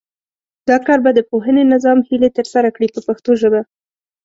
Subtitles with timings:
[0.67, 3.61] دا کار به د پوهنې نظام هیلې ترسره کړي په پښتو ژبه.